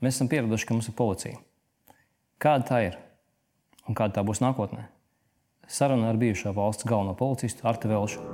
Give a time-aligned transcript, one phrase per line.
[0.00, 1.36] Mēs esam pieraduši, ka mums ir policija.
[2.40, 2.94] Kāda tā ir
[3.84, 4.86] un kāda tā būs nākotnē?
[5.68, 8.24] Saruna ar bijušā valsts galveno policistu Artu Velšu.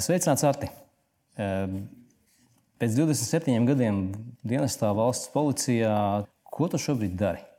[0.00, 0.72] Sveicināts, Arti!
[1.36, 4.02] Pēc 27 gadiem
[4.40, 5.94] dienestā valsts policijā,
[6.48, 7.51] ko tu šobrīd dari?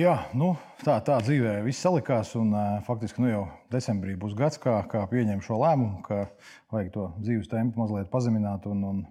[0.00, 2.30] Jā, nu, tā, tā dzīvē viss salikās.
[2.38, 2.54] Un,
[2.86, 3.40] faktiski nu, jau
[3.74, 6.22] decembrī būs gads, kā, kā pieņem šo lēmumu, ka
[6.72, 9.02] vajag to dzīves tempu mazliet pazemināt un, un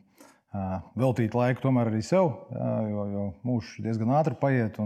[0.97, 2.31] veltīt laiku tomēr arī sev,
[2.89, 4.79] jo, jo mūžs diezgan ātri paiet.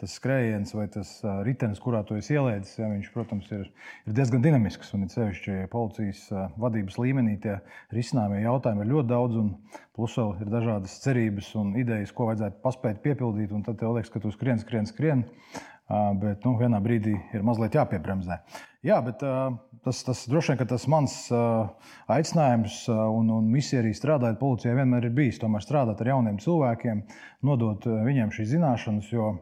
[0.00, 1.12] Tas skrējiens vai tas
[1.46, 3.68] ritenis, kurā to es ielēdzu, ja, viņš, protams, ir,
[4.08, 4.90] ir diezgan dinamisks.
[4.96, 6.26] Un it sevišķi policijas
[6.60, 7.60] vadības līmenī tie
[7.94, 9.38] risinājumie jautājumi ir ļoti daudz.
[9.94, 13.54] Plus vēl ir dažādas cerības un idejas, ko vajadzētu paspēt piepildīt.
[13.68, 15.22] Tad tev liekas, ka tu skrien, skrien, skrien.
[16.18, 18.40] Bet nu, vienā brīdī ir mazliet jāpiebremzē.
[18.88, 19.22] Jā, bet
[19.84, 21.16] tas, tas droši vien tas mans
[22.10, 25.40] aicinājums un, un misija arī strādājot policijā vienmēr ir bijis.
[25.42, 27.02] Tomēr strādāt ar jauniem cilvēkiem,
[27.46, 29.12] nodot viņiem šīs zināšanas.
[29.14, 29.34] Jo,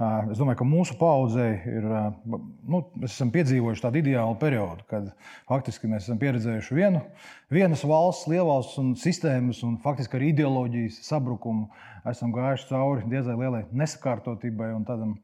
[0.00, 1.84] Es domāju, ka mūsu paudzei ir.
[2.24, 5.10] Nu, mēs esam piedzīvojuši tādu ideālu periodu, kad
[5.50, 7.02] faktiski mēs esam pieredzējuši vienu,
[7.52, 11.68] vienas valsts, lielvalsts un sistēmas, un faktiski arī ideoloģijas sabrukumu.
[12.08, 15.14] Esam gājuši cauri diezgan lielai nesakārtotībai un tādam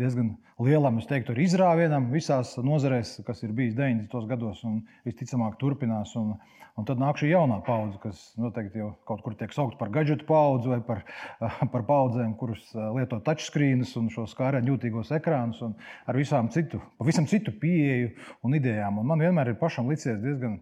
[0.00, 4.26] diezgan lielam, es teiktu, izrāvienam visās nozarēs, kas ir bijis 90.
[4.30, 6.14] gados un visticamāk turpinās.
[6.18, 6.34] Un,
[6.78, 10.26] un tad nāk šī jaunā paudze, kas noteikti jau kaut kur tiek saukta par gadgetu
[10.26, 11.04] paudzi vai par,
[11.74, 15.76] par paudzēm, kuras lieto touchscreenus un šos skārēņu jūtīgos ekrānus un
[16.10, 19.02] ar visām citu, pavisam citu pieeju un idejām.
[19.02, 20.58] Un man vienmēr ir pašam licies diezgan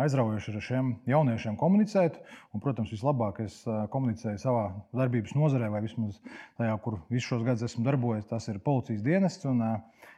[0.00, 2.18] aizraujoši ar šiem jauniešiem komunicēt.
[2.52, 3.58] Un, protams, vislabāk es
[3.92, 6.20] komunicēju savā darbības nozarē, vai vismaz
[6.60, 8.28] tajā, kur visus šos gadus esmu darbojies.
[8.28, 9.48] Tas ir policijas dienests.
[9.48, 9.62] Un,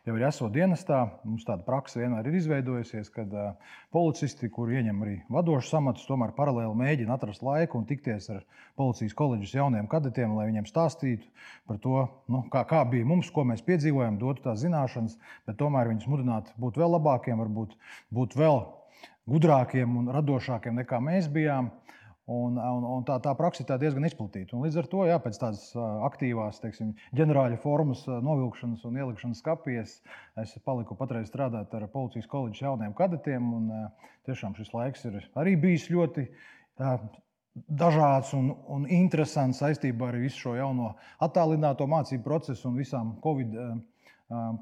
[0.09, 3.33] jau ir esot dienestā, mums tāda praksa vienmēr ir izveidojusies, kad
[3.95, 8.45] policisti, kuri ieņem arī vadošus amatus, tomēr paralēli mēģina atrast laiku un tikties ar
[8.79, 11.29] policijas koledžas jauniem kadetiem, lai viņiem stāstītu
[11.69, 15.19] par to, nu, kā, kā bija mums, ko mēs piedzīvojam, dotu tās zināšanas,
[15.49, 17.77] bet tomēr viņus mudināt būt vēl labākiem, varbūt
[18.15, 18.63] būt vēl
[19.29, 21.71] gudrākiem un radošākiem nekā mēs bijām.
[22.29, 24.53] Un, un, un tā, tā praksa ir diezgan izplatīta.
[24.53, 25.63] Un līdz ar to, jā, pēc tādas
[26.05, 29.95] aktīvās teiksim, ģenerāļa formas novilkšanas un ielikšanas skapjas,
[30.43, 33.49] es paliku patreiz strādāt ar policijas koledžas jauniem kadetiem.
[33.57, 33.73] Un,
[34.29, 36.27] tiešām šis laiks ir arī bijis ļoti
[37.69, 40.93] dažāds un, un interesants saistībā ar visu šo jauno
[41.25, 43.57] attālināto mācību procesu un visām Covid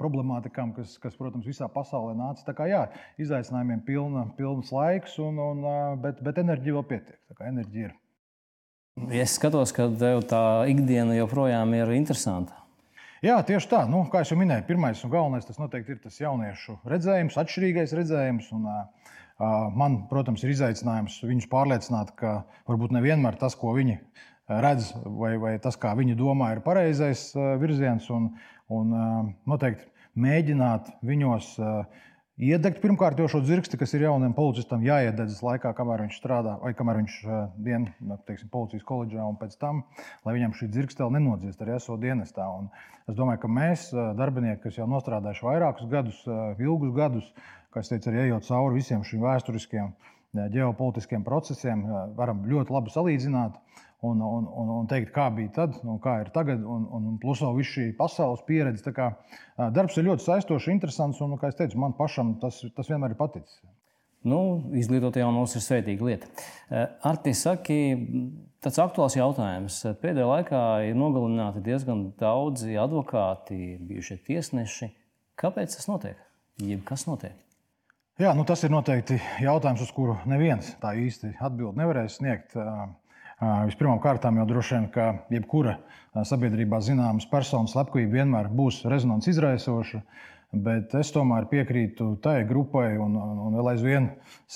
[0.00, 2.44] problemātikām, kas, kas, protams, visā pasaulē nāca.
[2.46, 2.84] Tā kā jā,
[3.22, 5.64] izaicinājumiem pilna, pilns laiks, un, un,
[6.02, 7.18] bet, bet enerģija vēl pietiek.
[7.30, 7.96] Tā kā enerģija ir.
[9.12, 12.62] Es skatos, ka tev tā ikdiena joprojām ir interesanta.
[13.24, 13.82] Jā, tieši tā.
[13.90, 18.52] Nu, kā jau minēju, pirmais un galvenais tas noteikti ir tas jauniešu redzējums, atšķirīgais redzējums.
[18.54, 19.12] Un, uh,
[19.74, 22.38] man, protams, ir izaicinājums viņus pārliecināt, ka
[22.68, 23.98] varbūt nevienmēr tas, ko viņi
[24.46, 28.06] redz, vai, vai tas, kā viņi domā, ir pareizais virziens.
[28.14, 28.30] Un,
[28.72, 28.90] Un
[29.46, 29.86] noteikti
[30.18, 31.52] mēģināt viņos
[32.36, 36.72] iedegt pirmkārt jau šo dzirksti, kas ir jaunam policistam jāiededz laikā, kamēr viņš strādā, vai
[36.76, 37.18] kamēr viņš
[37.62, 39.84] dienā teiksim, policijas koledžā, un pēc tam,
[40.26, 42.48] lai viņam šī dzirkstele nenodziest arī esot dienestā.
[42.58, 42.68] Un
[43.06, 43.86] es domāju, ka mēs,
[44.18, 46.20] darbinieki, kas jau nostrādājuši vairākus gadus,
[46.58, 47.30] ilgus gadus,
[47.76, 49.94] kas teica, arī ejot cauri visiem šiem vēsturiskiem
[50.52, 51.86] ģeopolitiskiem procesiem,
[52.18, 53.56] varam ļoti labi salīdzināt
[54.04, 57.40] un, un, un, un teikt, kā bija tad, un kā ir tagad, un, un plus
[57.44, 58.92] vēl visu šī pasaules pieredze.
[58.96, 59.12] Kā,
[59.76, 63.20] darbs ir ļoti saistošs, interesants, un, kā es teicu, man pašam tas, tas vienmēr ir
[63.20, 63.60] paticis.
[64.26, 64.40] Nu,
[64.74, 66.28] izglītot jaunos ir svētīga lieta.
[67.06, 67.78] Arti, saki,
[68.64, 69.78] tāds aktuāls jautājums.
[70.02, 74.90] Pēdējā laikā ir nogalināti diezgan daudzi advokāti, bijušie tiesneši.
[75.38, 76.18] Kāpēc tas notiek?
[76.58, 77.36] Jeb kas notiek?
[78.16, 82.56] Jā, nu tas ir noteikti jautājums, uz kuru neviens tā īsti atbild nevarēs sniegt.
[83.36, 85.74] Vispirmām kārtām jau droši vien, ka jebkura
[86.24, 90.00] sabiedrībā zināmas personas slepkavība vienmēr būs rezonanci izraisoša.
[90.56, 94.06] Bet es tomēr piekrītu tai grupai, un, un vēl aizvien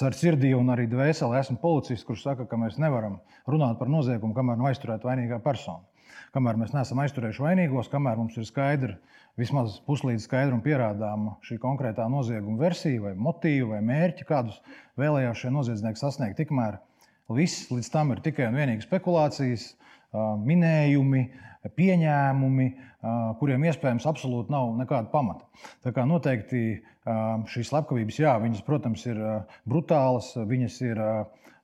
[0.07, 3.19] ar sirdī un arī dvēseli esmu policists, kurš saka, ka mēs nevaram
[3.51, 5.85] runāt par noziegumu, kamēr nav aizturēta vainīgā persona.
[6.33, 8.95] Kamēr mēs neesam aizturējuši vainīgos, kamēr mums ir skaidra,
[9.37, 14.63] vismaz puslīdz skaidra un pierādāma šī konkrētā nozieguma versija, vai motīva, vai mērķi, kādus
[15.01, 16.79] vēlējās šie noziedznieki sasniegt, tikmēr
[17.37, 19.71] Viss līdz tam ir tikai un vienīgi spekulācijas.
[20.45, 21.25] minējumi,
[21.77, 22.69] pieņēmumi,
[23.41, 25.47] kuriem iespējams absolūti nav nekāda pamata.
[25.85, 26.81] Tā kā noteikti
[27.51, 29.21] šīs slepkavības, jā, viņas, protams, ir
[29.69, 31.01] brutālas, viņas ir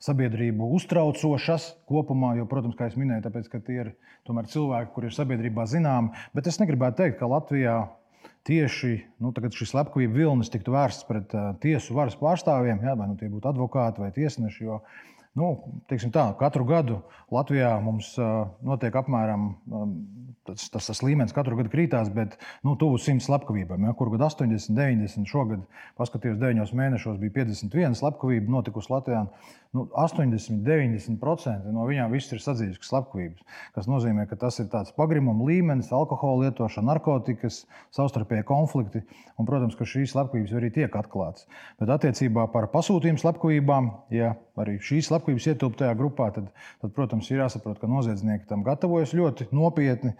[0.06, 3.92] sabiedrību uztraucošas kopumā, jo, protams, kā jau minēju, tāpēc, ka tie ir
[4.26, 6.12] cilvēki, kuriem ir sabiedrībā zināmi.
[6.36, 7.78] Bet es negribētu teikt, ka Latvijā
[8.46, 8.92] tieši
[9.22, 13.30] nu, šis slepkavību vilnis tiktu vērsts pret uh, tiesu varas pārstāvjiem, jā, vai nu tie
[13.32, 14.66] būtu advokāti vai tiesneši.
[14.68, 14.80] Jo,
[15.36, 15.52] nu,
[15.88, 17.00] tā, katru gadu
[17.32, 18.14] Latvijā mums
[18.64, 19.50] notiek apmēram
[20.46, 22.36] tas, tas, tas līmenis katru gadu krītās, bet
[22.66, 23.86] nu, tuvu 100 slepkavībām.
[23.88, 25.64] Ja, kur gadu 80, 90, šogad,
[25.98, 29.26] paskatījos, 9 mēnešos bija 51 slepkavība notikusi Latvijā.
[29.76, 33.42] Nu, 80, 90% no viņām viss ir sadzīves slepkavības.
[33.74, 37.64] Tas nozīmē, ka tas ir tāds pagrimuma līmenis, alkohola lietošana, narkotikas,
[37.96, 39.02] savstarpēji konflikti.
[39.36, 41.44] Un, protams, ka šīs slepkavības arī tiek atklātas.
[41.82, 44.32] Bet attiecībā par pasūtījumu slepkavībām, ja
[44.62, 46.50] arī šīs slepkavības ietilpst tajā grupā, tad,
[46.82, 50.14] tad, protams, ir jāsaprot, ka noziedznieki tam gatavojas ļoti nopietni.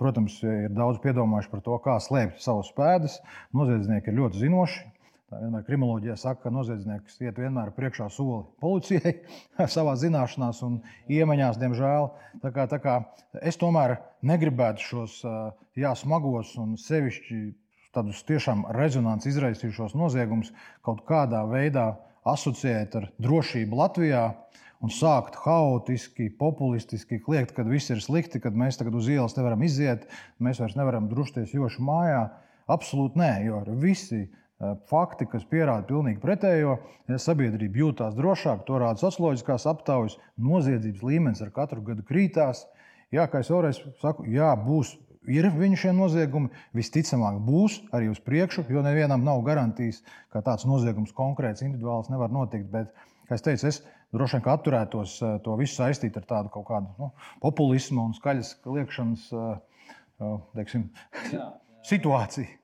[0.00, 3.18] Protams, ir daudz piedomājuši par to, kā slēpt savus pēdas.
[3.56, 4.86] Noziedznieki ir ļoti zinoši.
[5.28, 9.12] Tā vienmēr kriminoloģija saka, ka noziedznieks iet vienmēr priekšā soli policijai
[9.76, 10.78] savā zināšanās un
[11.12, 12.08] iemaņās, diemžēl.
[12.40, 12.94] Tā kā, tā kā
[13.44, 15.18] es tomēr negribētu šos
[15.76, 17.42] jā, smagos un sevišķi
[17.92, 20.54] tādus tiešām rezonanci izraisījušos noziegumus
[20.86, 21.90] kaut kādā veidā
[22.32, 24.24] asociēt ar drošību Latvijā
[24.84, 29.62] un sākt haotiski, populistiski kliegt, ka viss ir slikti, kad mēs tagad uz ielas nevaram
[29.66, 30.06] iziet,
[30.42, 32.28] mēs vairs nevaram drusties joši mājā.
[32.70, 36.76] Absolūti nē, jo visi eh, fakti, kas pierāda pilnīgi pretējo,
[37.08, 42.66] ja sabiedrība jūtas drošāk, to rāda socioloģiskās aptaujas, noziedzības līmenis ar katru gadu krītās.
[43.14, 44.98] Jā, kā jau reiz saku, jā, būs.
[45.28, 50.00] Ir viņu šie noziegumi, visticamāk, būs arī uz priekšu, jo nevienam nav garantijas,
[50.32, 52.68] ka tāds noziegums konkrēts, individuāls nevar notikt.
[52.72, 52.92] Bet,
[53.28, 53.82] kā jau teicu, es
[54.14, 57.10] droši vien atturētos eh, to visu saistīt ar tādu kaut kādu nu,
[57.44, 59.50] populismu un skaļas liekšanas eh,
[60.22, 60.88] eh, teiksim,
[61.28, 61.50] jā, jā.
[61.90, 62.54] situāciju.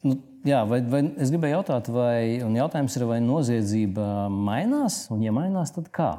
[0.00, 0.14] Nu,
[0.48, 5.74] jā, vai, vai es gribēju jautāt, vai, jautājums ir, vai noziedzība mainās, un, ja mainās,
[5.76, 6.10] tad kā?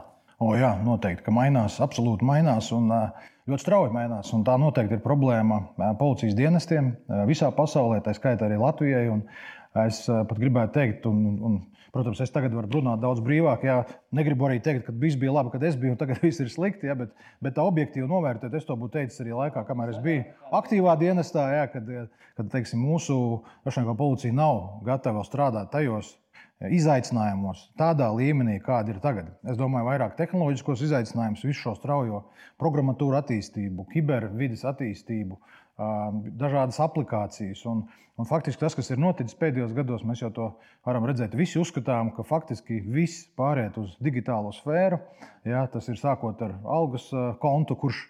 [0.42, 2.72] O, jā, noteikti, ka mainās, absolūti mainās.
[2.74, 2.90] Un,
[3.50, 4.34] ļoti strauji mainās.
[4.46, 5.64] Tā noteikti ir problēma
[6.00, 6.94] policijas dienestiem
[7.30, 9.08] visā pasaulē, tā skaitā arī Latvijai.
[9.14, 9.26] Un
[9.86, 11.60] es pat gribētu teikt, un, un
[11.92, 13.66] Protams, es tagad varu runāt daudz brīvāk.
[13.68, 13.82] Jā,
[14.16, 16.88] negribu arī teikt, ka viss bija labi, kad es biju, un tagad viss ir slikti.
[16.88, 17.12] Jā, bet,
[17.44, 20.24] bet tā objektīvi novērtēt, es to būtu teicis arī laikā, kamēr es biju
[20.56, 21.92] aktīvā dienestā, jā, kad,
[22.40, 26.16] kad teiksim, mūsu policija nav gatava strādāt tajos
[26.70, 29.32] izaicinājumos tādā līmenī, kāda ir tagad.
[29.48, 32.22] Es domāju, vairāk tehnoloģiskos izaicinājumus, visu šo straujo
[32.62, 35.40] programmatūru attīstību, kibervidas attīstību,
[36.40, 37.64] dažādas aplikācijas.
[37.70, 37.84] Un,
[38.20, 40.48] un faktiski tas, kas ir noticis pēdējos gados, mēs jau to
[40.88, 41.36] varam redzēt.
[41.38, 45.02] Visi uzskatām, ka faktiski viss pāriet uz digitālo sfēru.
[45.48, 47.10] Ja, tas ir sākot ar algas
[47.42, 48.06] kontu, kurš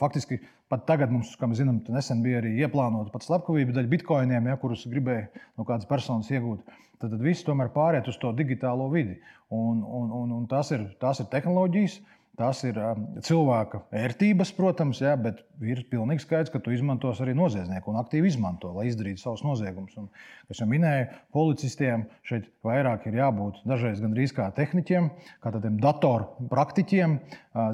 [0.00, 0.40] faktiski
[0.72, 4.56] pat tagad mums, kā mēs zinām, nesen bija arī ieplānota pat slepkavība daļa bitkoiniem, ja,
[4.58, 5.28] kurus gribēja
[5.58, 6.64] no kādas personas iegūt.
[6.98, 9.18] Tad, tad viss tomēr pāriet uz to digitālo vidi.
[9.54, 11.98] Un, un, un, un tās, ir, tās ir tehnoloģijas,
[12.34, 17.30] Tas ir um, cilvēka vērtības, protams, jā, bet ir pilnīgi skaidrs, ka tu izmantos arī
[17.38, 19.92] noziedznieku un aktīvi izmanto, lai izdarītu savus noziegumus.
[20.00, 20.08] Un,
[20.48, 21.04] kā jau minēju,
[21.36, 25.06] policistiem šeit vairāk ir jābūt dažreiz gandrīz kā tehniķiem,
[25.44, 27.14] kā tādiem datoru praktiķiem,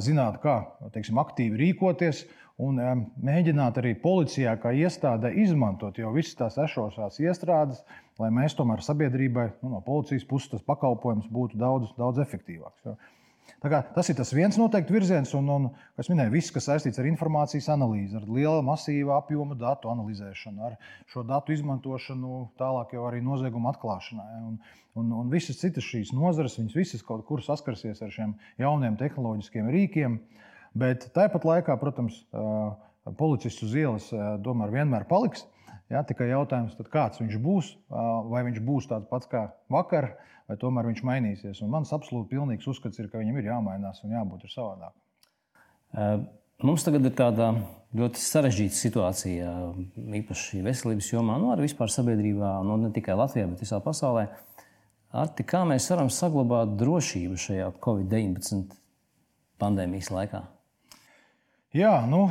[0.05, 0.59] zināt, kā
[0.93, 2.27] teiksim, aktīvi rīkoties.
[2.61, 7.81] Un um, mēģināt arī policijā, kā iestādē, izmantot jau visas tās esošās iestrādes,
[8.21, 12.85] lai mēs tomēr sabiedrībai, nu, no policijas puses, tas pakalpojums būtu daudz, daudz efektīvāks.
[12.85, 12.99] Jo
[13.61, 15.69] Tas ir tas viens noteikti virziens, un, un
[15.99, 20.77] kas minēja, viss, kas saistīts ar informācijas analīzi, ar lielu masīvu apjomu datu analizēšanu, ar
[21.13, 24.29] šo datu izmantošanu tālāk jau arī nozieguma atklāšanai.
[24.49, 24.59] Un,
[25.01, 29.71] un, un visas citas šīs nozares, viņas visas kaut kur saskarsies ar šiem jauniem tehnoloģiskiem
[29.77, 30.21] rīkiem,
[30.79, 32.23] bet tāpat laikā, protams,
[33.19, 34.11] policists uz ielas
[34.45, 35.47] tomēr vienmēr paliks.
[35.91, 37.71] Ja, tikai jautājums, kāds viņš būs,
[38.31, 40.13] vai viņš būs tāds pats kā vakar,
[40.47, 41.63] vai tomēr viņš mainīsies.
[41.65, 44.95] Un mans absolūti pilnīgs uzskats ir, ka viņam ir jāmainās un jābūt savādāk.
[46.61, 47.49] Mums tagad ir tāda
[47.97, 49.53] ļoti sarežģīta situācija,
[50.21, 54.29] īpaši veselības jomā, nu arī vispār sabiedrībā, nu, ne tikai Latvijā, bet visā pasaulē.
[55.11, 58.77] Arti, kā mēs varam saglabāt drošību šajā Covid-19
[59.59, 60.45] pandēmijas laikā?
[61.71, 62.25] Jā, nu,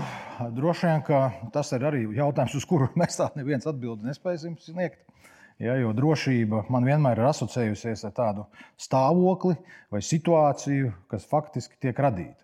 [0.51, 4.99] droši vien tas ir arī jautājums, uz kuru mēs tādu neviens atbildi nespēsim sniegt.
[5.63, 8.43] Ja, jo drošība man vienmēr ir asociējusies ar tādu
[8.79, 9.55] stāvokli
[9.91, 12.43] vai situāciju, kas faktiski tiek radīta.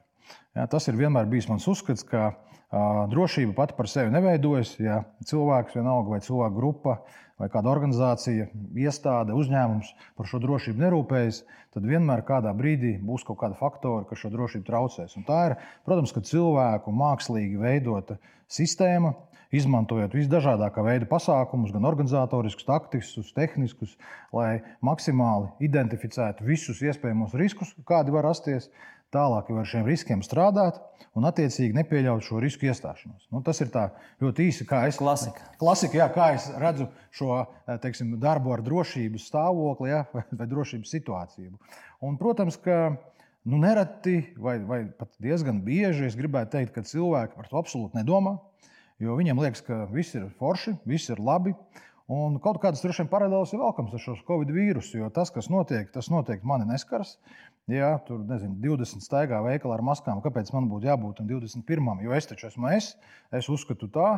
[0.55, 2.29] Ja, tas ir vienmēr bijis mans uzskats, ka
[2.71, 4.75] drošība pati par sevi neveidojas.
[4.79, 6.97] Ja cilvēks vienalga vai cilvēku grupa
[7.39, 8.47] vai kāda organizācija,
[8.79, 11.41] iestāde, uzņēmums par šo drošību nerūpējas,
[11.75, 15.17] tad vienmēr kādā brīdī būs kaut kāda faktora, kas šo drošību traucēs.
[15.19, 15.57] Un tā ir,
[15.87, 18.15] protams, cilvēku mākslīgi veidota
[18.47, 19.11] sistēma,
[19.55, 23.95] izmantojot visdažādākā veida pasākumus, gan organizatoriskus, taktiskus, tehniskus,
[24.35, 28.69] lai maksimāli identificētu visus iespējamos riskus, kādi var rasties.
[29.13, 30.79] Tālāk ar šiem riskiem strādāt
[31.15, 33.27] un, attiecīgi, nepieļaut šo risku iestāšanos.
[33.31, 35.45] Nu, tas ir ļoti īsi, kā es, klasika.
[35.61, 37.43] Klasika, jā, kā es redzu šo
[37.83, 41.53] teiksim, darbu ar drošības stāvokli jā, vai, vai drošības situāciju.
[42.05, 42.97] Un, protams, ka
[43.45, 48.01] nu, nereti vai, vai pat diezgan bieži es gribētu teikt, ka cilvēki par to absolūti
[48.01, 48.37] nedomā.
[49.03, 51.51] Jo viņiem liekas, ka viss ir forši, viss ir labi.
[52.11, 55.49] Un kaut kādas droši vien paralēlas ir velkams ar šo covid vīrusu, jo tas, kas
[55.49, 57.15] notiek, tas noteikti mani neskars.
[57.65, 60.19] Jā, tur nezinu, 20 staigā veikalā ar maskām.
[60.21, 62.03] Kāpēc man būtu jābūt 21?
[62.05, 62.91] Jo es taču esmu es.
[63.33, 64.09] Es uzskatu tā,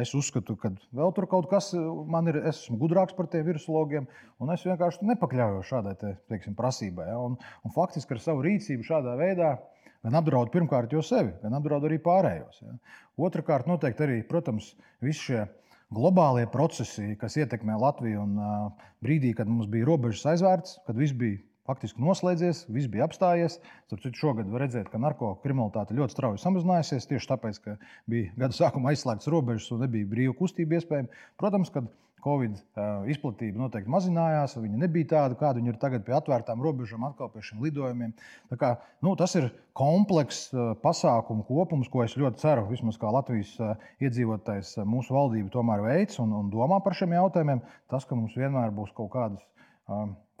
[0.00, 1.68] es uzskatu, ka vēl tur kaut kas
[2.08, 2.38] man ir.
[2.48, 4.08] Es esmu gudrāks par tiem virusologiem,
[4.40, 7.10] un es vienkārši nepakļaujos šādai te, teiksim, prasībai.
[7.12, 7.20] Ja?
[7.20, 9.52] Un, un faktiski ar savu rīcību šādā veidā
[10.00, 12.64] gan apdraud pirmkārt jau sevi, gan apdraud arī pārējos.
[12.64, 12.78] Ja?
[13.20, 14.72] Otrakārt, noteikti arī, protams,
[15.04, 15.42] visi šie
[15.92, 18.24] globālie procesi, kas ietekmē Latviju.
[18.24, 18.72] Un,
[19.04, 23.58] brīdī, kad mums bija robežas aizvērts, kad viss bija faktiski noslēdzies, viss bija apstājies.
[23.90, 27.76] Citu, šogad var redzēt, ka narkotikāta ļoti strauji samazinājusies tieši tāpēc, ka
[28.10, 31.22] bija gada sākumā aizslēgts robežas un nebija brīva kustība iespējama.
[31.40, 31.88] Protams, kad
[32.24, 32.56] Covid
[33.12, 37.42] izplatība noteikti mazinājās, viņa nebija tāda, kāda viņa ir tagad pie atvērtām robežām, atkal pie
[37.44, 38.14] šiem lidojumiem.
[38.60, 38.70] Kā,
[39.04, 40.48] nu, tas ir komplekss
[40.80, 43.52] pasākumu kopums, ko es ļoti ceru, vismaz kā Latvijas
[44.00, 47.60] iedzīvotājs, mūsu valdība tomēr veids un, un domā par šiem jautājumiem.
[47.92, 49.44] Tas, ka mums vienmēr būs kaut kādas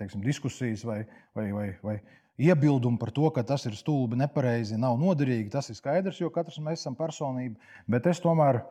[0.00, 1.02] teiksim, diskusijas vai,
[1.36, 1.98] vai, vai, vai
[2.38, 5.52] iebildumi par to, ka tas ir stulbi, nepareizi, nav noderīgi.
[5.52, 7.60] Tas ir skaidrs, jo katrs mēs esam personība.
[7.90, 8.62] Bet es tomēr,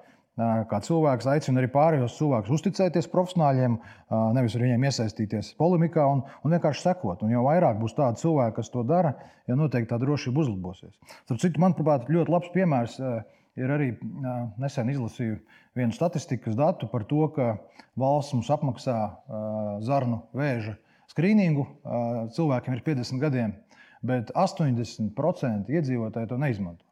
[0.69, 3.77] kā cilvēks, aicinu arī pārējos cilvēkus uzticēties profesionāļiem,
[4.35, 7.23] nevis ar viņiem iesaistīties polemikā un, un vienkārši sekot.
[7.23, 9.13] Un jo vairāk būs tādu cilvēku, kas to dara,
[9.47, 10.97] jo noteikti tā drošība uzlabosies.
[11.23, 12.99] Starp citu, manuprāt, ļoti labs piemērs
[13.59, 13.89] ir arī
[14.61, 15.39] nesen izlasīju
[15.77, 17.49] vienu statistikas datu par to, ka
[17.99, 18.97] valsts mums apmaksā
[19.85, 20.77] zarnu vēža
[21.13, 21.67] skrīningu
[22.33, 23.53] cilvēkiem ir 50 gadiem,
[24.05, 26.85] bet 80% iedzīvotāji to neizmanto.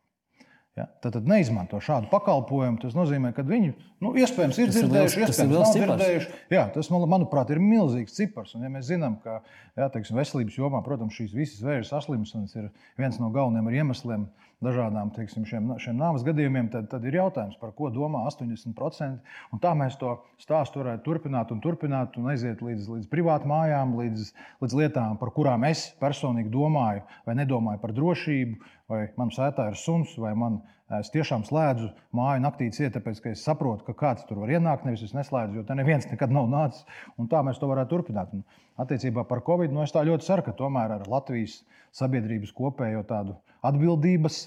[0.77, 0.85] Ja?
[1.03, 2.79] Tad, tad neizmanto šādu pakalpojumu.
[2.79, 5.89] Tas nozīmē, ka viņi nu, iespējams ir dzirdējuši, liels, iespējams nav cipars.
[5.99, 6.29] dzirdējuši.
[6.53, 8.53] Jā, tas, manuprāt, ir milzīgs cipars.
[8.55, 9.41] Un, ja mēs zinām, ka
[9.75, 12.69] jā, teiksim, veselības jomā, protams, šīs visas vēža saslimšanas ir
[13.01, 14.29] viens no galvenajiem iemesliem
[14.65, 19.35] dažādām teiksim, šiem, šiem nāves gadījumiem, tad, tad ir jautājums, par ko domā 80%.
[19.53, 23.95] Un tā mēs to stāstu varētu turpināt un turpināt un aiziet līdz, līdz privātām mājām,
[23.99, 24.27] līdz,
[24.63, 28.75] līdz lietām, par kurām es personīgi domāju vai nedomāju par drošību.
[28.91, 30.59] Vai man sētā ir suns, vai man
[30.99, 34.83] es tiešām slēdzu māju naktī ciet, tāpēc ka es saprotu, ka kāds tur var ienākt,
[34.87, 36.83] nevis es neslēdzu, jo te neviens nekad nav nācis.
[37.21, 38.33] Un tā mēs to varētu turpināt.
[38.35, 38.43] Un
[38.81, 41.61] attiecībā par Covid, nu es tā ļoti ceru, ka tomēr ar Latvijas
[41.95, 44.43] sabiedrības kopējo tādu atbildības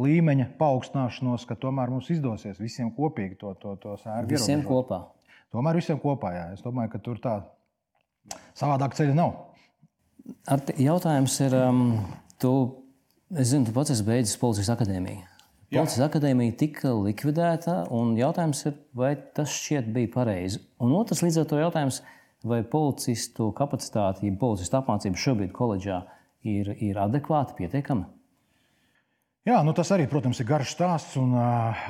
[0.00, 4.30] līmeņa paaugstināšanos, ka tomēr mums izdosies visiem kopīgi to, to, to sērgu.
[4.34, 4.70] Visiem ierobežot.
[4.70, 5.02] kopā.
[5.54, 6.46] Tomēr visiem kopā, jā.
[6.56, 7.34] Es domāju, ka tur tā
[8.58, 9.36] savādāk ceļa nav.
[10.50, 11.84] Ar Jautājums ir, um,
[12.42, 12.54] tu,
[13.36, 15.33] es zinu, tu pats esi beidzis policijas akadēmiju.
[15.72, 20.60] Policijas akadēmija tika likvidēta, un jautājums ir, vai tas šķiet bija pareizi.
[20.82, 22.00] Un otrs līdz ar to jautājums,
[22.44, 26.02] vai policistu kapacitāte, policistu apmācība šobrīd koledžā
[26.46, 28.10] ir, ir adekvāta, pietiekama?
[29.44, 31.18] Jā, nu tas arī, protams, ir garš stāsts.
[31.20, 31.80] Un, uh,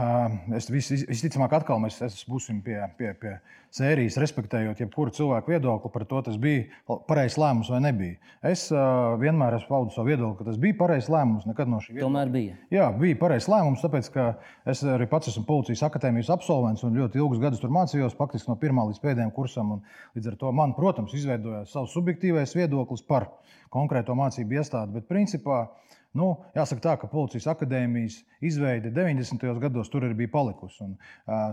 [0.59, 3.37] es vis, visticamāk, atkal mēs būsim pie, pie, pie
[3.75, 8.19] sērijas, respektējot jebkuru cilvēku viedokli par to, tas bija pareizs lēmums vai nebija.
[8.51, 11.47] Es uh, vienmēr esmu paudis savu viedokli, ka tas bija pareizs lēmums.
[11.47, 12.09] Nekad no šī viedokļa.
[12.09, 12.59] Tomēr bija.
[12.75, 14.27] Jā, bija pareizs lēmums, tāpēc ka
[14.75, 18.59] es arī pats esmu policijas akadēmijas absolvents un ļoti ilgus gadus tur mācījos, faktiski no
[18.59, 19.77] pirmā līdz pēdējiem kursam.
[20.19, 23.31] Līdz ar to man, protams, izveidojās savs subjektīvais viedoklis par
[23.75, 24.99] konkrēto mācību iestādi.
[24.99, 25.69] Bet, principā,
[26.15, 29.49] Nu, jāsaka, tā, ka policijas akadēmijas izveide 90.
[29.65, 30.85] gados tur arī bija palikusi.
[30.87, 30.93] Un,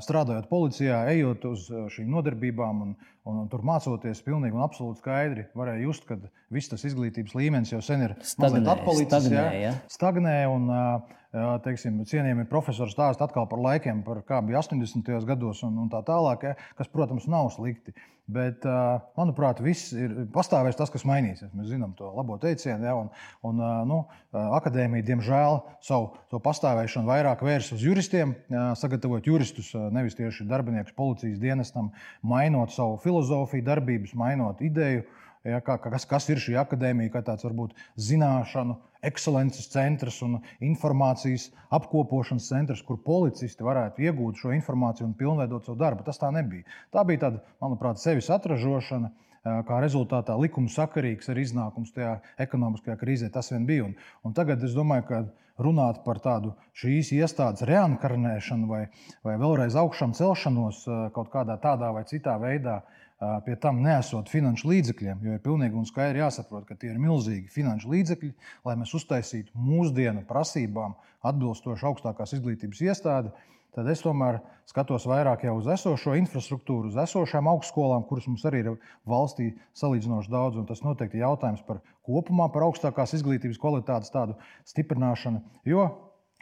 [0.06, 1.66] strādājot policijā, ejot uz
[1.96, 2.92] šīm nodarbībām un,
[3.28, 6.18] un, un tur mācoties, pilnīgi un absolūti skaidri varēja just, ka
[6.54, 9.10] viss tas izglītības līmenis jau sen ir atpalicis.
[9.12, 9.74] stagnē, ja?
[9.92, 10.70] Stagnē un,
[11.64, 15.14] teiksim, cienījami profesori stāsta atkal par laikiem, par kā bija 80.
[15.28, 17.96] gados un, un tā tālāk, ja, kas, protams, nav slikti.
[18.32, 18.64] Bet,
[19.18, 21.50] manuprāt, viss ir pastāvēs tas, kas mainīsies.
[21.58, 23.10] Mēs zinām to labo teicienu, ja, un,
[23.48, 23.60] un
[23.90, 23.98] nu,
[24.32, 28.36] akadēmija, diemžēl, savu pastāvēšanu vairāk vērs uz juristiem,
[28.80, 31.90] sagatavot juristus, nevis tieši darbiniekus policijas dienestam,
[32.24, 33.11] mainot savu filozofiju,
[33.66, 35.04] darbības, mainot ideju
[35.42, 38.76] Ja, kā, kas, kas ir šī akadēmija, kā tāds varbūt zināšanu,
[39.10, 45.80] ekscelences centrs un informācijas apkopošanas centrs, kur policisti varētu iegūt šo informāciju un pilnveidot savu
[45.82, 46.06] darbu.
[46.06, 46.68] Tas tā nebija.
[46.94, 49.10] Tā bija tāda, manuprāt, sevis atražošana,
[49.44, 53.32] kā rezultātā likuma sakarīgs ar iznākums tajā ekonomiskajā krīzē.
[53.34, 53.88] Tas vien bija.
[53.90, 53.96] Un,
[54.28, 55.22] un tagad es domāju, ka
[55.62, 58.86] runāt par tādu šīs iestādes reinkarnēšanu vai,
[59.26, 62.82] vai vēlreiz augšām celšanos kaut kādā tādā vai citā veidā,
[63.46, 67.52] pie tam nesot finanšu līdzekļiem, jo ir pilnīgi un skaidri jāsaprot, ka tie ir milzīgi
[67.54, 68.32] finanšu līdzekļi,
[68.66, 70.96] lai mēs uztaisītu mūsdienu prasībām
[71.30, 73.34] atbilstošu augstākās izglītības iestādi.
[73.72, 78.72] Tad es tomēr skatos vairāk uz esošo infrastruktūru, uz esošām augstskolām, kuras mums arī ir
[79.08, 80.60] valstī salīdzinoši daudz.
[80.68, 84.36] Tas noteikti ir jautājums par kopumā par augstākās izglītības kvalitātes tādu
[84.68, 85.44] stiprināšanu.
[85.68, 85.88] Jo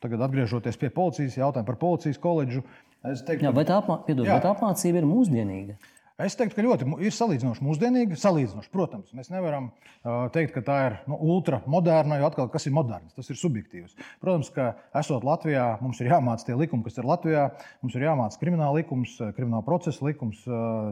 [0.01, 2.63] tagad atgriežoties pie policijas jautājuma par policijas koledžu,
[3.12, 4.39] es teiktu, jā, bet, apmā, piedod, jā.
[4.39, 5.77] bet apmācība ir mūsdienīga.
[6.19, 8.17] Es teiktu, ka ļoti ir salīdzinoši mūsdienīga.
[8.19, 9.69] Salīdzinoši, protams, mēs nevaram
[10.35, 13.95] teikt, ka tā ir nu, ultramoderna, jo atkal kas ir moderns, tas ir subjektīvs.
[14.19, 17.45] Protams, ka esot Latvijā, mums ir jāmācās tie likumi, kas ir Latvijā.
[17.79, 20.41] Mums ir jāmācās krimināla likums, krimināla procesa likums,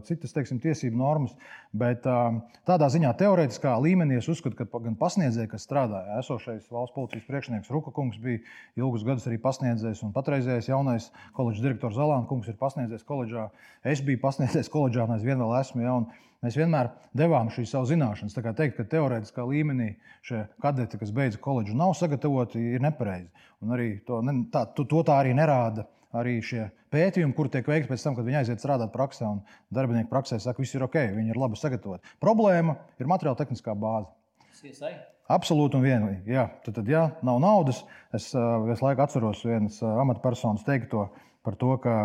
[0.07, 1.36] citas teiksim, tiesību normas.
[1.75, 7.27] Bet tādā ziņā teorētiskā līmenī es uzskatu, ka gan pasniedzēji, kas strādāja, esošais valsts policijas
[7.27, 8.39] priekšnieks Ruka kungs bija
[8.79, 13.50] ilgus gadus arī pasniedzējis, un patreizējais jaunais koledžas direktors Zalāna kungs ir pasniedzējis koledžā.
[13.84, 15.83] Es biju pasniedzējis koledžā aizvien vēl esmu.
[15.83, 15.97] Ja,
[16.45, 18.36] mēs vienmēr devām šīs savas zināšanas.
[18.38, 19.91] Tā kā teikt, ka teorētiskā līmenī
[20.25, 23.29] šie kadeti, kas beidza koledžu, nav sagatavoti, ir nepareizi.
[23.65, 25.88] Un arī to, ne, tā, to, to tā arī nerāda.
[26.15, 29.41] Arī šie pētījumi, kur tiek veikti pēc tam, kad viņi aiziet strādāt praksē, un
[29.75, 32.15] darbinieki praksē saka, ka viss ir ok, viņi ir labi sagatavoti.
[32.24, 34.07] Problēma ir materiāla tehniskā bāze.
[34.55, 34.95] CSI?
[35.36, 36.31] Absolūti un vienīgi.
[36.31, 37.81] Jā, tad, tad, ja nav naudas,
[38.15, 41.09] es uh, visu laiku atceros vienas uh, amatpersonas teikto,
[41.48, 41.96] par to, ka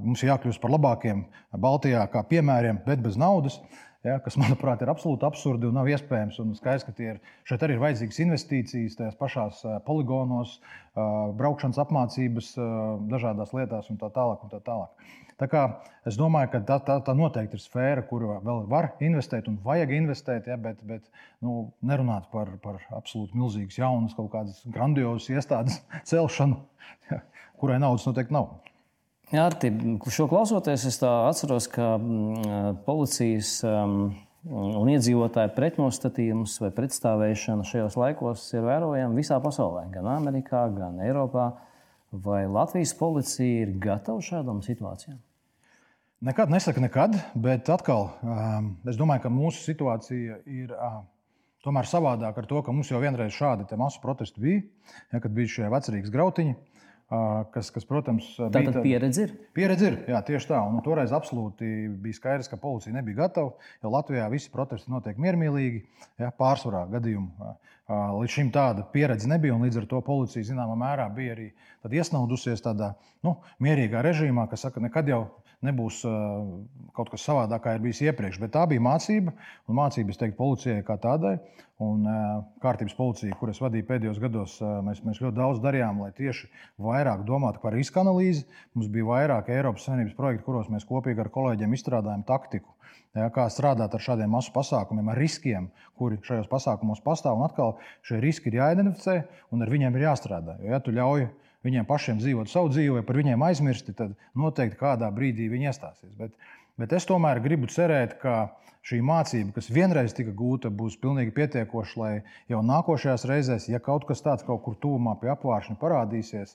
[0.00, 1.26] mums ir jākļūst par labākiem
[1.60, 3.60] Baltijā, kā piemēriem, bet bez naudas.
[4.06, 6.38] Ja, kas, manuprāt, ir absolūti absurdi un nav iespējams.
[6.42, 10.60] Un skaidrs, ka ir, šeit arī ir vajadzīgas investīcijas, tajās pašās poligonos,
[10.94, 12.52] braukšanas apmācības,
[13.10, 14.46] dažādās lietās un tā tālāk.
[14.46, 15.12] Un tā tālāk.
[15.36, 15.62] Tā kā
[16.08, 19.92] es domāju, ka tā, tā, tā noteikti ir sfēra, kur vēl var investēt un vajag
[19.98, 21.10] investēt, ja, bet, bet
[21.44, 25.82] nu, nerunāt par, par absolūti milzīgas, jaunas, kaut kādas grandiozas iestādes
[26.12, 26.62] celšanu.
[27.10, 27.20] Ja
[27.60, 28.56] kurai naudas noteikti nav.
[29.34, 29.72] Jā, Arti,
[30.14, 31.96] šo klausoties, es atceros, ka
[32.86, 41.00] policijas un iedzīvotāju pretnostatījums vai pretstāvēšana šajos laikos ir vērojama visā pasaulē, gan Amerikā, gan
[41.02, 41.48] Eiropā.
[42.14, 45.18] Vai Latvijas policija ir gatava šādām situācijām?
[46.26, 48.12] Nekad nesaka, nekad, bet atkal
[48.86, 50.70] es domāju, ka mūsu situācija ir
[51.66, 54.62] tomēr savādāka ar to, ka mums jau vienreiz šādi masu protesti bija,
[55.10, 56.54] ja, kad bija šie vecrīgas grautiņi
[57.54, 58.72] kas, kas protams, tā bija.
[58.74, 59.34] Tā pieredze ir?
[59.54, 60.60] Pieredze ir, jā, tieši tā.
[60.66, 61.68] Un, toreiz absolūti
[62.02, 65.84] bija skaidrs, ka policija nebija gatava, jo Latvijā visi protesti notiek miermīlīgi,
[66.22, 67.52] ja, pārsvarā gadījumu.
[67.86, 71.50] Līdz šim tāda pieredze nebija, un līdz ar to policija zināmā mērā bija arī
[71.94, 75.20] iesnaudusies tādā nu, mierīgā režīmā, kas saka, nekad jau
[75.64, 76.02] nebūs
[76.96, 78.40] kaut kas savādāk, kā ir bijis iepriekš.
[78.42, 79.32] Bet tā bija mācība,
[79.66, 81.36] un mācība, es teiktu, policijai kā tādai.
[81.82, 82.06] Un
[82.62, 86.48] kārtības policija, kuras vadīju pēdējos gados, mēs, mēs ļoti daudz darījām, lai tieši
[86.80, 88.46] vairāk domātu par riska analīzi.
[88.76, 92.72] Mums bija vairāk Eiropas Savienības projektu, kuros mēs kopīgi ar kolēģiem izstrādājām taktiku.
[93.16, 97.38] Ja, kā strādāt ar šādiem masu pasākumiem, ar riskiem, kuri šajos pasākumos pastāv.
[97.38, 100.58] Un atkal šie riski ir jāidentificē un ar viņiem ir jāstrādā.
[100.60, 101.24] Jo, ja tu ļauj
[101.66, 106.14] viņiem pašiem dzīvot savu dzīvi, par viņiem aizmirsti, tad noteikti kādā brīdī viņi iestāsies.
[106.18, 106.32] Bet,
[106.80, 108.54] bet es tomēr gribu cerēt, ka
[108.86, 112.12] šī mācība, kas vienreiz tika gūta, būs pilnīgi pietiekoša, lai
[112.52, 116.54] jau nākošajās reizēs, ja kaut kas tāds kaut kur tuvumā pie apgāršņa parādīsies,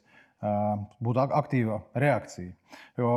[1.04, 2.54] būtu aktīva reakcija.
[3.00, 3.12] Jo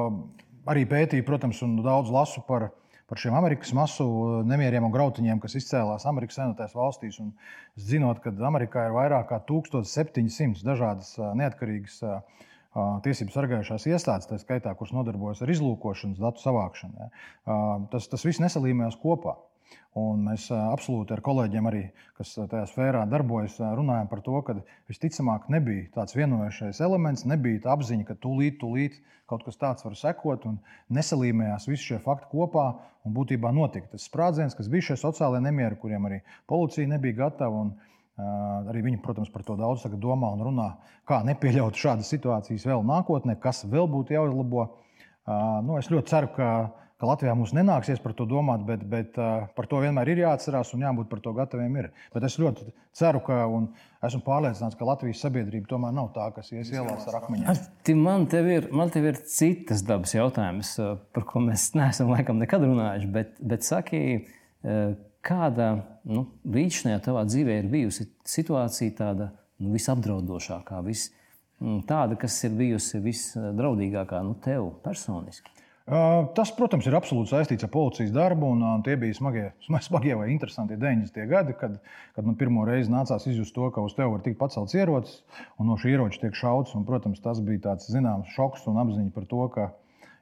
[0.71, 2.73] arī pētīju, protams, un daudz lasu par
[3.11, 4.07] par šiem Amerikas masu
[4.49, 7.21] nemieriem un grautiņiem, kas izcēlās Amerikas Savienotajās valstīs.
[7.21, 7.35] Un
[7.77, 12.01] zinot, ka Amerikā ir vairāk nekā 1700 dažādas neatkarīgas
[13.05, 17.11] tiesību sargājušās iestādes, tā skaitā, kuras nodarbojas ar izlūkošanas datu savākšanu,
[17.93, 19.37] tas, tas viss nesalīmējās kopā.
[19.95, 21.83] Un mēs absolūti ar kolēģiem, arī,
[22.19, 24.57] kas tajā sfērā darbojas, runājam par to, ka
[24.91, 28.99] visticamāk nebija tāds vienojošais elements, nebija tā apziņa, ka tūlīt, tūlīt
[29.31, 30.59] kaut kas tāds var sekot un
[30.95, 32.67] nesalīmējās visi šie fakti kopā.
[33.05, 37.67] Un būtībā notika tas sprādziens, kas bija šie sociālie nemieri, kuriem arī policija nebija gatava.
[37.67, 37.75] Un,
[38.19, 40.71] uh, arī viņi, protams, par to daudz domā un runā,
[41.07, 44.71] kā nepieļaut šādas situācijas vēl nākotnē, kas vēl būtu jāuzlabo.
[45.25, 46.49] Uh, nu, es ļoti ceru, ka
[47.01, 49.17] ka Latvijā mums nenāksies par to domāt, bet, bet
[49.57, 51.75] par to vienmēr ir jāatcerās un jābūt par to gataviem.
[51.81, 51.89] Ir.
[52.15, 53.41] Bet es ļoti ceru, ka
[54.07, 57.99] esmu pārliecināts, ka Latvijas sabiedrība tomēr nav tā, kas ies ielās ar akmeņiem.
[58.05, 60.77] Man te ir, man te ir citas dabas jautājums,
[61.17, 63.11] par ko mēs neesam laikam nekad runājuši.
[63.15, 64.05] Bet, bet saki,
[65.25, 65.73] kāda
[66.07, 71.09] nu, līdzinājā tavā dzīvē ir bijusi situācija tāda nu, visapdraudošākā, vis,
[71.89, 75.51] tāda, kas ir bijusi visdraudīgākā nu, tev personiski?
[75.85, 78.55] Tas, protams, ir absolūti saistīts ar policijas darbu.
[78.55, 79.51] Un, tie bija smagie,
[79.85, 81.27] smagie vai interesanti 90.
[81.29, 81.75] gadi, kad,
[82.17, 85.19] kad man pirmo reizi nācās izjust to, ka uz tevi var tikt pacelts ierocis
[85.61, 86.73] un no šī ieroča tiek šauts.
[86.79, 89.69] Un, protams, tas bija tāds zināms šoks un apziņa par to, ka,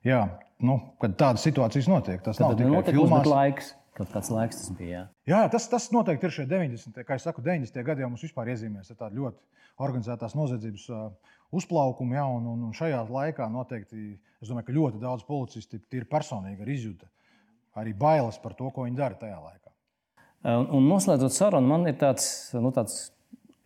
[0.08, 0.24] jā,
[0.66, 2.18] nu, kad tādas situācijas notiek.
[2.26, 3.30] Tas Tad nav tikai filmās.
[3.30, 3.70] Laiks.
[3.96, 5.06] Kaut kāds laiks tas bija.
[5.28, 7.02] Jā, jā tas, tas noteikti ir šie 90.
[7.04, 7.82] Kā jau saku, 90.
[7.84, 9.42] gadi jau mums vispār iezīmēs ar tādu ļoti
[9.84, 10.86] organizētās noziedzības
[11.52, 12.16] uzplaukumu.
[12.16, 16.72] Jā, un, un šajā laikā noteikti es domāju, ka ļoti daudz policisti ir personīgi ar
[16.72, 17.10] izjūtu
[17.80, 19.70] arī bailes par to, ko viņi dara tajā laikā.
[20.52, 22.26] Un, un noslēdzot sarunu, man ir tāds,
[22.56, 23.12] nu, tāds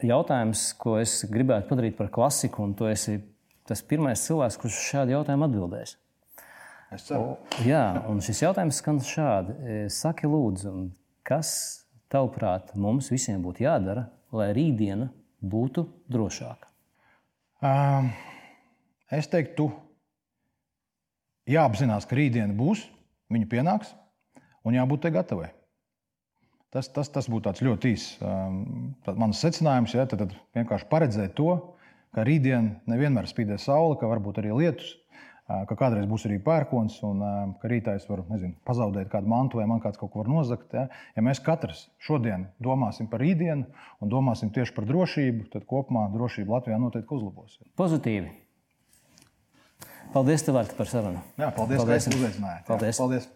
[0.05, 3.19] jautājums, ko es gribētu padarīt par klasiku, un tu esi
[3.67, 5.97] tas pirmais cilvēks, kurš šādu jautājumu atbildēs.
[6.95, 7.35] Es ceru.
[7.35, 9.57] O, jā, un šis jautājums skan šādi.
[9.57, 10.73] E, saki, lūdzu,
[11.27, 11.51] kas
[12.13, 15.09] tavuprāt mums visiem būtu jādara, lai rītdiena
[15.43, 16.71] būtu drošāka?
[17.65, 18.13] Um,
[19.11, 19.71] es teiktu,
[21.51, 22.85] jāapzinās, ka rītdiena būs,
[23.35, 23.95] viņa pienāks,
[24.67, 25.51] un jābūt te gatavai.
[26.75, 29.95] Tas, tas, tas būtu ļoti īss um, mans secinājums.
[29.97, 31.55] Ja, tad, tad vienkārši paredzēt to,
[32.15, 34.95] ka rītdien nevienmēr spīdēs saule, ka varbūt arī lietus,
[35.47, 37.23] ka kādreiz būs arī pērkons, un
[37.61, 40.75] ka rītā es varu nezinu, pazaudēt kādu mantu, vai man kāds kaut ko var nozagt.
[40.75, 43.69] Ja, ja mēs katrs šodien domāsim par rītdienu
[44.03, 47.63] un domāsim tieši par drošību, tad kopumā drošība Latvijā noteikti uzlabosies.
[47.79, 48.35] Pozitīvi.
[50.15, 51.23] Paldies, tev, par sarunu.
[51.37, 52.07] Jā, paldies, paldies.
[52.07, 52.69] ka uzaicinājāt.
[52.71, 52.95] Paldies.
[52.95, 53.33] Jā, paldies.